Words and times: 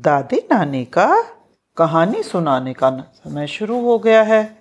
दादी 0.00 0.36
नानी 0.36 0.84
का 0.84 1.22
कहानी 1.76 2.22
सुनाने 2.22 2.72
का 2.72 2.90
समय 2.90 3.46
शुरू 3.46 3.80
हो 3.80 3.98
गया 3.98 4.22
है। 4.22 4.58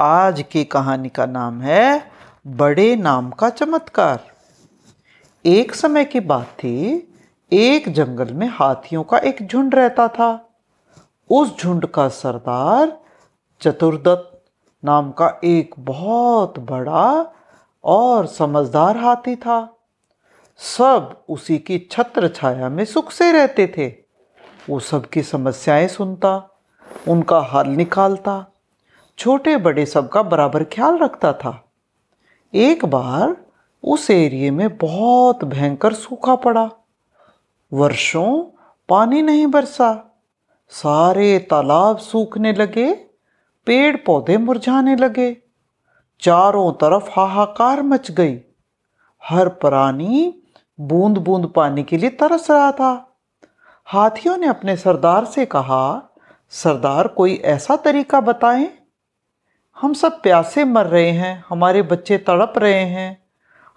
आज 0.00 0.44
की 0.52 0.64
कहानी 0.64 1.08
का 1.08 1.26
नाम 1.26 1.60
है 1.60 2.10
बड़े 2.46 2.96
नाम 2.96 3.30
का 3.30 3.50
चमत्कार। 3.50 4.20
एक 5.46 5.74
समय 5.74 6.04
की 6.04 6.20
बात 6.20 6.46
थी, 6.46 7.08
एक 7.52 7.88
जंगल 7.88 8.32
में 8.32 8.48
हाथियों 8.52 9.02
का 9.02 9.18
एक 9.18 9.46
झुंड 9.46 9.74
रहता 9.74 10.08
था। 10.08 10.48
उस 11.30 11.62
झुंड 11.62 11.86
का 11.86 12.08
सरदार 12.08 13.00
चतुर्दत्त 13.60 14.44
नाम 14.84 15.10
का 15.10 15.40
एक 15.44 15.74
बहुत 15.78 16.58
बड़ा 16.58 17.32
और 17.84 18.26
समझदार 18.26 18.96
हाथी 18.96 19.36
था। 19.36 19.76
सब 20.58 21.24
उसी 21.28 21.58
की 21.58 21.88
छत्र 21.90 22.28
छाया 22.28 22.68
में 22.68 22.84
सुख 22.84 23.10
से 23.10 23.32
रहते 23.32 23.74
थे। 23.78 24.01
वो 24.70 24.78
सबकी 24.80 25.22
समस्याएँ 25.22 25.88
सुनता, 25.88 26.48
उनका 27.08 27.40
हल 27.52 27.68
निकालता 27.68 28.44
छोटे 29.18 29.56
बड़े 29.56 29.86
सबका 29.86 30.22
बराबर 30.22 30.64
ख्याल 30.64 30.98
रखता 30.98 31.32
था। 31.32 31.52
एक 32.54 32.84
बार 32.84 33.36
उस 33.84 34.10
एरिए 34.10 34.50
में 34.50 34.76
बहुत 34.76 35.44
भयंकर 35.44 35.94
सूखा 35.94 36.34
पड़ा। 36.36 36.70
वर्षों 37.72 38.42
पानी 38.88 39.22
नहीं 39.22 39.46
बरसा, 39.46 39.90
सारे 40.68 41.38
तालाब 41.50 41.98
सूखने 41.98 42.52
लगे 42.52 42.92
पेड़ 43.66 43.96
पौधे 43.96 44.36
मुरझाने 44.38 44.96
लगे, 44.96 45.36
चारों 46.22 46.72
तरफ़ 46.72 47.10
हाहाकार 47.10 47.82
मच 47.82 48.10
गई। 48.10 48.40
हर 49.22 49.48
प्राणी 49.48 50.42
बूंद 50.78 51.18
बूंद 51.18 51.46
पानी 51.46 51.82
के 51.82 51.96
लिए 51.96 52.10
तरस 52.10 52.50
रहा 52.50 52.72
था। 52.72 53.11
हाथियों 53.84 54.36
ने 54.36 54.46
अपने 54.46 54.76
सरदार 54.76 55.24
से 55.24 55.46
कहा, 55.46 56.14
सरदार, 56.50 57.08
कोई 57.08 57.34
ऐसा 57.34 57.76
तरीका 57.76 58.20
बताएँ? 58.20 58.78
हम 59.80 59.94
सब 59.94 60.22
प्यासे 60.22 60.64
मर 60.64 60.86
रहे 60.86 61.10
हैं, 61.10 61.44
हमारे 61.48 61.82
बच्चे 61.82 62.18
तड़प 62.18 62.52
रहे 62.56 62.80
हैं, 62.80 63.22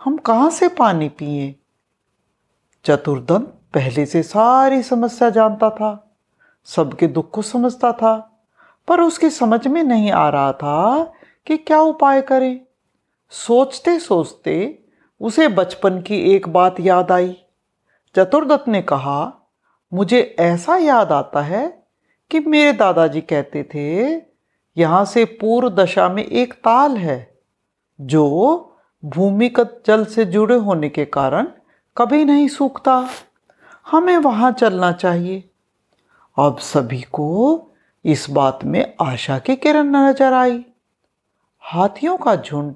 हम 0.03 0.17
कहाँ 0.17 0.49
से 0.49 0.67
पानी 0.67 1.09
पिए? 1.09 1.55
चतुर्दन 2.85 3.39
पहले 3.73 4.05
से 4.05 4.23
सारी 4.23 4.83
समस्या 4.83 5.29
जानता 5.29 5.69
था, 5.69 6.17
सबके 6.65 7.07
दुख 7.07 7.31
को 7.31 7.41
समझता 7.41 7.91
था, 7.91 8.39
पर 8.87 9.01
उसकी 9.01 9.29
समझ 9.29 9.67
में 9.67 9.83
नहीं 9.83 10.11
आ 10.11 10.29
रहा 10.29 10.51
था 10.53 11.03
कि 11.45 11.57
क्या 11.57 11.81
उपाय 11.81 12.21
करें। 12.21 12.61
सोचते 13.29 13.99
सोचते 13.99 14.83
उसे 15.21 15.47
बचपन 15.47 16.01
की 16.01 16.35
एक 16.35 16.49
बात 16.49 16.75
याद 16.79 17.11
आई। 17.11 17.37
चतुर्दत्त 18.15 18.67
ने 18.67 18.81
कहा 18.81 19.41
मुझे 19.95 20.21
ऐसा 20.39 20.75
याद 20.77 21.11
आता 21.11 21.41
है 21.41 21.67
कि 22.31 22.39
मेरे 22.39 22.71
दादाजी 22.73 23.21
कहते 23.21 23.63
थे, 23.63 24.13
यहाँ 24.77 25.03
से 25.05 25.25
पूर्व 25.25 25.69
दशा 25.75 26.07
में 26.09 26.23
एक 26.23 26.53
ताल 26.53 26.97
है, 26.97 27.17
जो 27.99 28.71
भूमिगत 29.03 29.81
जल 29.87 30.05
से 30.05 30.25
जुड़े 30.25 30.55
होने 30.57 30.89
के 30.89 31.05
कारण 31.05 31.47
कभी 31.97 32.23
नहीं 32.25 32.47
सूखता। 32.47 33.07
हमें 33.87 34.17
वहाँ 34.17 34.51
चलना 34.51 34.91
चाहिए। 34.91 35.43
अब 36.37 36.57
सभी 36.57 37.01
को 37.11 37.71
इस 38.05 38.29
बात 38.29 38.63
में 38.65 38.93
आशा 39.01 39.37
की 39.39 39.55
किरण 39.55 39.95
नज़र 39.95 40.33
आई। 40.33 40.63
हाथियों 41.63 42.17
का 42.17 42.35
झुंड 42.35 42.73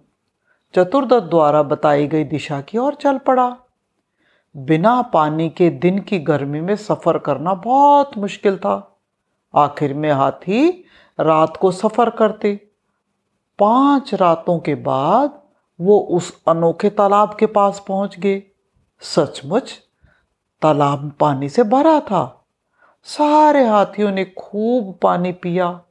चतुर्दत्त 0.74 1.30
द्वारा 1.30 1.64
बताई 1.64 2.08
गई 2.08 2.24
दिशा 2.24 2.62
की 2.62 2.78
ओर 2.78 2.96
चल 2.96 3.18
पड़ा। 3.18 3.56
बिना 4.58 5.02
पानी 5.02 5.50
के 5.50 5.70
दिन 5.70 6.00
की 6.00 6.20
गर्मी 6.20 6.62
में 6.62 6.76
सफ़र 6.76 7.18
करना 7.18 7.54
बहुत 7.54 8.18
मुश्किल 8.18 8.58
था। 8.58 9.02
आखिर 9.56 9.94
में 9.94 10.12
हाथी 10.12 10.86
रात 11.20 11.58
को 11.58 11.72
सफ़र 11.72 12.10
करते। 12.10 12.70
पाँच 13.60 14.14
रातों 14.14 14.60
के 14.60 14.76
बाद 14.76 15.42
वो 15.82 16.00
उस 16.00 16.44
अनोखे 16.48 16.90
तालाब 16.90 17.38
के 17.40 17.46
पास 17.46 17.86
पहुँच 17.88 18.20
गए। 18.20 18.44
सचमुच 19.00 19.80
तालाब 20.62 21.12
पानी 21.20 21.50
से 21.50 21.64
भरा 21.64 22.00
था। 22.00 22.46
सारे 23.04 23.68
हाथियों 23.68 24.12
ने 24.12 24.26
खूब 24.26 25.00
पानी 25.02 25.32
पिया 25.32 25.82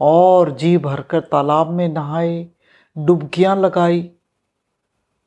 और 0.00 0.50
जी 0.50 0.78
भरकर 0.78 1.20
तालाब 1.20 1.70
में 1.70 1.88
नहाए, 1.88 2.46
डुबकियाँ 2.98 3.56
लगाई। 3.56 4.10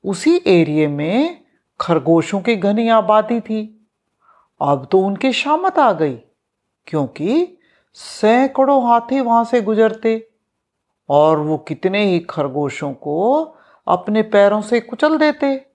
उसी 0.03 0.41
एरिए 0.47 0.87
में 0.87 1.42
खरगोशों 1.79 2.41
की 2.41 2.55
घनी 2.55 2.89
आबादी 2.89 3.39
थी। 3.39 3.87
अब 4.61 4.87
तो 4.91 4.99
उनकी 4.99 5.33
शामत 5.33 5.79
आ 5.79 5.91
गई, 5.91 6.15
क्योंकि 6.87 7.57
सैकड़ों 7.93 8.87
हाथी 8.87 9.19
वहाँ 9.19 9.43
से 9.43 9.61
गुजरते, 9.61 10.29
और 11.09 11.39
वो 11.39 11.57
कितने 11.57 12.05
ही 12.05 12.19
खरगोशों 12.19 12.93
को 12.93 13.41
अपने 13.87 14.21
पैरों 14.21 14.61
से 14.61 14.79
कुचल 14.79 15.17
देते। 15.17 15.65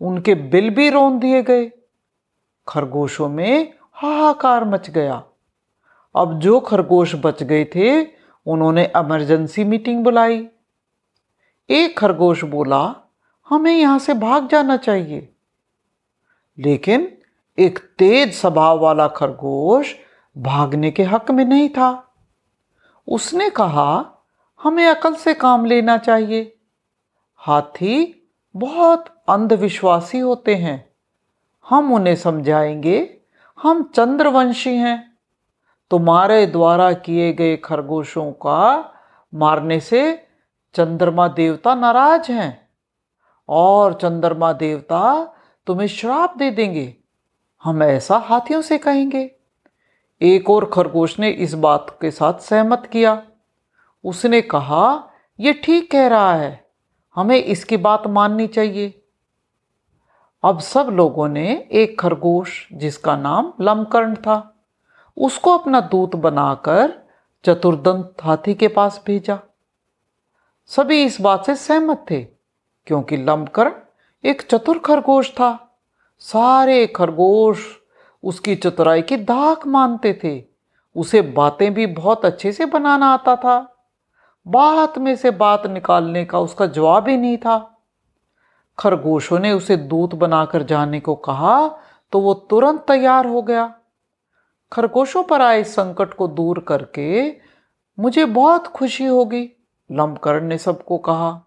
उनके 0.00 0.34
बिल 0.34 0.70
भी 0.70 0.90
रोन 0.90 1.18
दिए 1.18 1.42
गए। 1.42 1.72
खरगोशों 2.68 3.28
में 3.28 3.74
हाहाकार 3.92 4.64
मच 4.64 4.90
गया। 4.90 5.24
अब 6.16 6.38
जो 6.38 6.60
खरगोश 6.60 7.14
बच 7.14 7.42
गए 7.42 7.64
थे, 7.64 8.04
उन्होंने 8.46 8.92
इमरजेंसी 8.96 9.64
मीटिंग 9.64 10.04
बुलाई। 10.04 10.48
एक 11.70 11.98
खरगोश 11.98 12.44
बोला 12.44 13.01
हमें 13.48 13.76
यहाँ 13.76 13.98
से 13.98 14.14
भाग 14.14 14.48
जाना 14.48 14.76
चाहिए। 14.76 15.32
लेकिन 16.58 17.18
एक 17.58 17.78
तेज 17.78 18.34
स्वभाव 18.34 18.78
वाला 18.78 19.08
खरगोश 19.08 19.94
भागने 20.38 20.90
के 20.90 21.02
हक 21.02 21.30
में 21.30 21.44
नहीं 21.44 21.68
था। 21.68 22.14
उसने 23.08 23.50
कहा, 23.50 24.24
हमें 24.62 24.86
अकल 24.86 25.14
से 25.14 25.34
काम 25.34 25.64
लेना 25.64 25.98
चाहिए। 25.98 26.56
हाथी 27.36 28.28
बहुत 28.56 29.22
अंधविश्वासी 29.28 30.18
होते 30.18 30.54
हैं। 30.54 30.92
हम 31.68 31.92
उन्हें 31.92 32.16
समझाएँगे, 32.16 33.20
हम 33.62 33.82
चंद्रवंशी 33.82 34.76
हैं। 34.76 35.18
तुम्हारे 35.90 36.46
द्वारा 36.46 36.92
किए 36.92 37.32
गए 37.32 37.56
खरगोशों 37.56 38.32
का 38.32 38.94
मारने 39.34 39.80
से 39.80 40.26
चंद्रमा 40.74 41.28
देवता 41.28 41.74
नाराज़ 41.74 42.32
हैं। 42.32 42.61
और 43.48 43.94
चंद्रमा 43.94 44.52
देवता 44.52 45.34
तुम्हें 45.66 45.86
श्राप 45.86 46.36
दे 46.36 46.50
देंगे। 46.50 46.96
हम 47.62 47.82
ऐसा 47.82 48.16
हाथियों 48.16 48.62
से 48.62 48.78
कहेंगे। 48.78 49.36
एक 50.22 50.50
और 50.50 50.70
खरगोश 50.72 51.18
ने 51.18 51.30
इस 51.30 51.54
बात 51.54 51.98
के 52.00 52.10
साथ 52.10 52.34
सहमत 52.34 52.88
किया। 52.92 53.22
उसने 54.04 54.40
कहा 54.40 55.10
यह 55.40 55.60
ठीक 55.64 55.90
कह 55.90 56.06
रहा 56.06 56.34
है। 56.34 56.70
हमें 57.14 57.36
इसकी 57.36 57.76
बात 57.76 58.06
माननी 58.06 58.46
चाहिए। 58.46 58.98
अब 60.44 60.58
सब 60.58 60.86
लोगों 60.86 61.28
ने 61.28 61.68
एक 61.72 62.00
खरगोश, 62.00 62.68
जिसका 62.72 63.16
नाम 63.16 63.52
लमकर्ण 63.60 64.14
था, 64.14 64.64
उसको 65.16 65.58
अपना 65.58 65.80
दूत 65.80 66.16
बनाकर 66.16 67.02
चतुर्दंत 67.44 68.14
हाथी 68.22 68.54
के 68.54 68.68
पास 68.68 69.04
भेजा। 69.06 69.38
सभी 70.66 71.04
इस 71.04 71.20
बात 71.20 71.46
से 71.46 71.56
सहमत 71.56 72.04
थे। 72.10 72.41
क्योंकि 72.86 73.16
लमकर्ण 73.16 73.72
एक 74.24 74.42
चतुर 74.42 74.78
खरगोश 74.78 75.30
था। 75.30 75.78
सारे 76.18 76.86
खरगोश 76.86 77.66
उसकी 78.22 78.54
चतुराई 78.56 79.02
की 79.02 79.16
दाक 79.16 79.66
मानते 79.66 80.18
थे। 80.24 80.44
उसे 80.96 81.22
बातें 81.22 81.74
भी 81.74 81.86
बहुत 81.86 82.24
अच्छे 82.24 82.52
से 82.52 82.66
बनाना 82.66 83.06
आता 83.06 83.36
था। 83.36 83.58
बात 84.46 84.98
में 84.98 85.14
से 85.16 85.30
बात 85.30 85.66
निकालने 85.66 86.24
का 86.24 86.38
उसका 86.38 86.66
जवाब 86.66 87.08
ही 87.08 87.16
नहीं 87.16 87.36
था। 87.38 87.58
खरगोशों 88.78 89.38
ने 89.38 89.52
उसे 89.52 89.76
दूत 89.76 90.14
बनाकर 90.14 90.62
जाने 90.62 91.00
को 91.00 91.14
कहा 91.14 91.68
तो 92.12 92.20
वो 92.20 92.34
तुरंत 92.34 92.84
तैयार 92.88 93.26
हो 93.26 93.42
गया। 93.42 93.74
खरगोशों 94.72 95.22
पर 95.22 95.42
आए 95.42 95.62
संकट 95.64 96.14
को 96.14 96.28
दूर 96.28 96.58
करके 96.58 97.30
मुझे 97.98 98.24
बहुत 98.24 98.66
खुशी 98.66 99.04
होगी 99.04 99.48
लंबकरण 99.92 100.46
ने 100.46 100.58
सबको 100.58 100.98
कहा। 100.98 101.40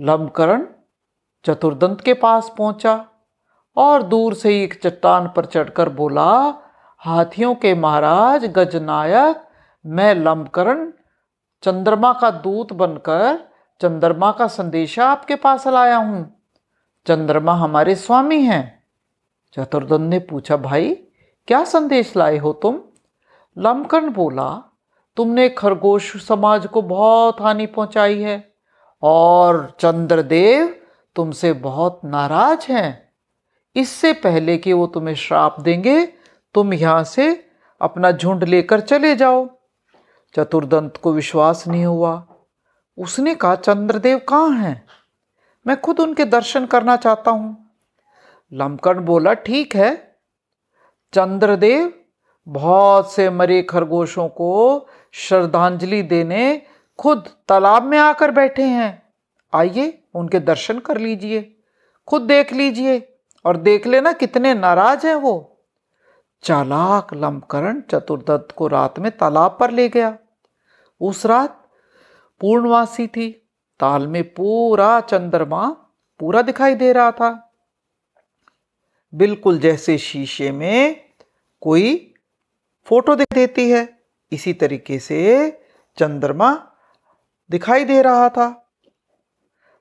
लंबकरण 0.00 0.66
चतुर्दंत 1.44 2.00
के 2.00 2.14
पास 2.14 2.54
पहुँचा 2.58 3.06
और 3.76 4.02
दूर 4.02 4.34
से 4.34 4.64
एक 4.64 4.80
चट्टान 4.82 5.32
पर 5.36 5.44
चढ़कर 5.44 5.88
बोला, 5.88 6.54
हाथियों 6.98 7.54
के 7.54 7.74
महाराज, 7.74 8.44
गजनायक, 8.44 9.48
मैं 9.86 10.14
लंबकरण, 10.14 10.92
चंद्रमा 11.62 12.12
का 12.12 12.30
दूत 12.30 12.72
बनकर 12.72 13.48
चंद्रमा 13.80 14.32
का 14.32 14.46
संदेशा 14.46 15.08
आपके 15.08 15.34
पास 15.34 15.68
लाया 15.68 15.96
हूँ। 15.96 16.42
चंद्रमा 17.06 17.52
हमारे 17.52 17.94
स्वामी 17.94 18.42
हैं। 18.42 18.84
चतुर्दन 19.54 20.02
ने 20.02 20.18
पूछा, 20.18 20.56
भाई, 20.56 20.94
क्या 21.46 21.64
संदेश 21.64 22.16
लाए 22.16 22.38
हो 22.38 22.52
तुम? 22.52 22.80
लमकर्ण 23.58 24.10
बोला, 24.10 24.76
तुमने 25.16 25.48
खरगोश 25.48 26.28
समाज 26.28 26.66
को 26.66 26.82
बहुत 26.82 27.40
हानि 27.40 27.66
पहुंचाई 27.66 28.22
है। 28.22 28.47
और 29.02 29.76
चंद्रदेव 29.80 30.80
तुमसे 31.16 31.52
बहुत 31.52 32.00
नाराज़ 32.04 32.72
हैं। 32.72 33.12
इससे 33.76 34.12
पहले 34.12 34.58
कि 34.58 34.72
वो 34.72 34.86
तुम्हें 34.86 35.14
श्राप 35.14 35.60
देंगे, 35.60 36.06
तुम 36.54 36.74
यहाँ 36.74 37.04
से 37.04 37.50
अपना 37.80 38.12
झुंड 38.12 38.44
लेकर 38.44 38.80
चले 38.80 39.16
जाओ। 39.16 39.48
चतुर्दंत 40.36 40.96
को 40.96 41.12
विश्वास 41.12 41.68
नहीं 41.68 41.84
हुआ। 41.84 42.26
उसने 42.98 43.34
कहा, 43.34 43.54
चंद्रदेव 43.54 44.18
कहाँ 44.18 44.50
हैं? 44.50 44.86
मैं 45.66 45.80
खुद 45.80 46.00
उनके 46.00 46.24
दर्शन 46.24 46.66
करना 46.66 46.96
चाहता 46.96 47.30
हूँ। 47.30 47.70
लमकन 48.52 48.94
बोला, 48.94 49.32
ठीक 49.32 49.76
है। 49.76 50.16
चंद्रदेव 51.12 51.92
बहुत 52.48 53.12
से 53.12 53.30
मरे 53.30 53.62
खरगोशों 53.62 54.28
को 54.28 54.86
श्रद्धांजलि 55.12 56.02
देने 56.02 56.62
खुद 56.98 57.28
तालाब 57.48 57.82
में 57.82 57.98
आकर 57.98 58.30
बैठे 58.30 58.62
हैं। 58.62 59.12
आइए, 59.54 60.02
उनके 60.14 60.40
दर्शन 60.40 60.78
कर 60.78 60.98
लीजिए। 60.98 61.56
खुद 62.06 62.22
देख 62.22 62.52
लीजिए 62.52 63.18
और 63.44 63.56
देख 63.56 63.86
लेना 63.86 64.12
कितने 64.12 64.54
नाराज़ 64.54 65.06
हैं 65.06 65.14
वो। 65.14 65.60
चालाक 66.42 67.14
लमकरण 67.14 67.80
चतुर्दत्त 67.80 68.54
को 68.54 68.66
रात 68.66 68.98
में 68.98 69.16
तालाब 69.18 69.56
पर 69.60 69.70
ले 69.70 69.88
गया। 69.88 70.18
उस 71.00 71.26
रात 71.26 71.68
पूर्णवासी 72.40 73.06
थी। 73.06 73.48
ताल 73.80 74.06
में 74.06 74.34
पूरा 74.34 75.00
चंद्रमा 75.00 75.68
पूरा 76.18 76.42
दिखाई 76.42 76.74
दे 76.74 76.92
रहा 76.92 77.12
था। 77.12 77.52
बिल्कुल 79.14 79.58
जैसे 79.58 79.98
शीशे 79.98 80.52
में 80.52 81.04
कोई 81.60 82.14
फ़ोटो 82.84 83.14
दिख 83.14 83.26
देती 83.32 83.70
है। 83.70 83.98
इसी 84.32 84.52
तरीके 84.52 84.98
से 84.98 85.50
चंद्रमा 85.98 86.64
दिखाई 87.50 87.84
दे 87.84 88.02
रहा 88.02 88.28
था। 88.28 88.70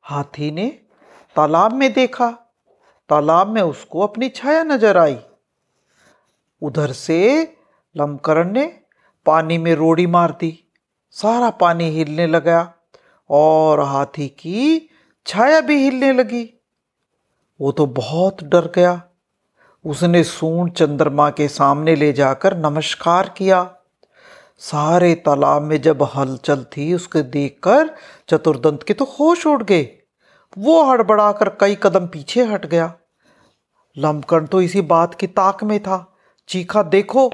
हाथी 0.01 0.51
ने 0.51 0.67
तालाब 1.35 1.73
में 1.73 1.93
देखा। 1.93 2.29
तालाब 3.09 3.47
में 3.47 3.61
उसको 3.61 4.01
अपनी 4.01 4.29
छाया 4.29 4.63
नज़र 4.63 4.97
आई। 4.97 5.17
उधर 6.61 6.91
से 6.91 7.41
लमकरण 7.97 8.51
ने 8.51 8.79
पानी 9.25 9.57
में 9.57 9.75
रोड़ी 9.75 10.07
मार 10.07 10.31
दी। 10.31 10.63
सारा 11.11 11.49
पानी 11.49 11.89
हिलने 11.89 12.27
लगा 12.27 12.73
और 13.29 13.79
हाथी 13.79 14.27
की 14.27 14.89
छाया 15.25 15.61
भी 15.61 15.75
हिलने 15.75 16.11
लगी। 16.13 16.53
वो 17.61 17.71
तो 17.71 17.85
बहुत 17.85 18.43
डर 18.43 18.71
गया। 18.75 19.01
उसने 19.85 20.23
सूंड 20.23 20.71
चंद्रमा 20.71 21.29
के 21.29 21.47
सामने 21.47 21.95
ले 21.95 22.13
जाकर 22.13 22.57
नमस्कार 22.57 23.29
किया। 23.29 23.76
सारे 24.61 25.13
तालाब 25.15 25.61
में 25.61 25.81
जब 25.81 26.03
हलचल 26.03 26.63
थी, 26.63 26.93
उसके 26.93 27.21
देखकर 27.21 27.89
चतुर्दंत 28.29 28.83
के 28.83 28.93
तो 28.93 29.05
होश 29.19 29.45
उड़ 29.47 29.63
गए। 29.63 29.89
वो 30.57 30.83
हड़बड़ाकर 30.83 31.49
कई 31.49 31.77
कदम 31.83 32.07
पीछे 32.07 32.43
हट 32.43 32.65
गया। 32.65 32.93
लमकरण 33.97 34.45
तो 34.45 34.61
इसी 34.61 34.81
बात 34.81 35.15
की 35.15 35.27
ताक 35.27 35.63
में 35.63 35.79
था। 35.79 36.17
चीखा, 36.47 36.83
देखो, 36.83 37.31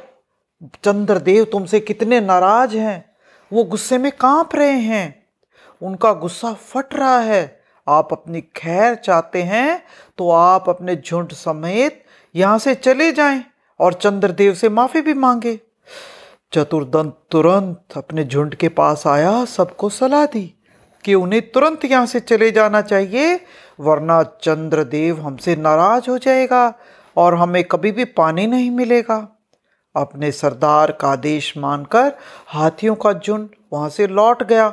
चंद्रदेव 0.83 1.43
तुमसे 1.43 1.79
कितने 1.79 2.19
नाराज़ 2.21 2.75
हैं। 2.77 3.15
वो 3.53 3.63
गुस्से 3.63 3.97
में 3.97 4.11
काँप 4.11 4.55
रहे 4.55 4.71
हैं। 4.71 5.23
उनका 5.81 6.13
गुस्सा 6.13 6.53
फट 6.53 6.95
रहा 6.95 7.19
है। 7.19 7.61
आप 7.87 8.09
अपनी 8.11 8.41
खैर 8.41 8.95
चाहते 8.95 9.43
हैं 9.43 9.83
तो 10.17 10.29
आप 10.29 10.69
अपने 10.69 10.95
झुंड 10.95 11.31
समेत 11.31 12.03
यहाँ 12.35 12.59
से 12.59 12.75
चले 12.75 13.11
जाएँ 13.11 13.43
और 13.79 13.93
चंद्रदेव 13.93 14.53
से 14.53 14.69
माफ़ी 14.69 15.01
भी 15.01 15.13
मांगे। 15.13 15.59
चतुर्दंत 16.53 17.15
तुरंत 17.31 17.97
अपने 17.97 18.23
झुंड 18.23 18.55
के 18.55 18.69
पास 18.69 19.03
आया, 19.07 19.45
सबको 19.45 19.89
सलाह 19.89 20.25
दी 20.25 20.45
कि 21.03 21.13
उन्हें 21.13 21.41
तुरंत 21.51 21.85
यहाँ 21.85 22.05
से 22.05 22.19
चले 22.19 22.49
जाना 22.51 22.81
चाहिए, 22.81 23.39
वरना 23.79 24.21
चंद्रदेव 24.23 25.21
हमसे 25.21 25.55
नाराज़ 25.55 26.09
हो 26.09 26.17
जाएगा 26.17 26.73
और 27.17 27.35
हमें 27.35 27.63
कभी 27.63 27.91
भी 27.91 28.05
पानी 28.05 28.45
नहीं 28.47 28.69
मिलेगा। 28.71 29.17
अपने 29.95 30.31
सरदार 30.31 30.91
का 30.91 31.07
आदेश 31.07 31.53
मानकर 31.57 32.11
हाथियों 32.47 32.95
का 32.95 33.13
झुंड 33.13 33.49
वहाँ 33.73 33.89
से 33.89 34.07
लौट 34.07 34.43
गया। 34.43 34.69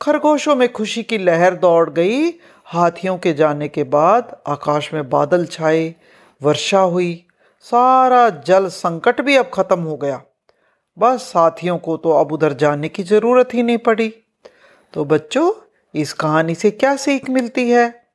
खरगोशों 0.00 0.56
में 0.56 0.72
खुशी 0.72 1.02
की 1.02 1.18
लहर 1.18 1.54
दौड़ 1.56 1.90
गई। 1.90 2.28
हाथियों 2.66 3.16
के 3.18 3.32
जाने 3.32 3.68
के 3.68 3.84
बाद 3.84 4.36
आकाश 4.46 4.92
में 4.94 5.08
बादल 5.10 5.44
छाए, 5.46 5.94
वर्षा 6.42 6.80
हुई, 6.80 7.26
सारा 7.60 8.28
जल 8.46 8.68
संकट 8.68 9.20
भी 9.20 9.36
अब 9.36 9.50
खत्म 9.54 9.80
हो 9.80 9.96
गया। 9.96 10.22
बस 10.98 11.22
साथियों 11.22 11.78
को 11.78 11.96
तो 11.96 12.10
अब 12.10 12.32
उधर 12.32 12.52
जाने 12.52 12.88
की 12.88 13.02
ज़रूरत 13.02 13.48
ही 13.54 13.62
नहीं 13.62 13.78
पड़ी। 13.78 14.14
तो 14.92 15.04
बच्चों, 15.04 15.52
इस 15.94 16.12
कहानी 16.12 16.54
से 16.54 16.70
क्या 16.70 16.96
सीख 16.96 17.30
मिलती 17.30 17.70
है? 17.70 18.06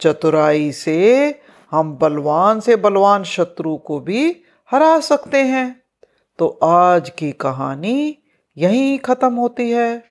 चतुराई 0.00 0.72
से 0.72 1.40
हम 1.70 1.92
बलवान 1.92 2.60
से 2.60 2.76
बलवान 2.76 3.24
शत्रु 3.24 3.76
को 3.76 4.00
भी 4.00 4.42
हरा 4.70 5.00
सकते 5.00 5.38
हैं। 5.38 5.82
तो 6.38 6.58
आज 6.62 7.10
की 7.10 7.32
कहानी 7.32 8.18
यहीं 8.56 8.98
ख़त्म 8.98 9.34
होती 9.34 9.70
है। 9.70 10.04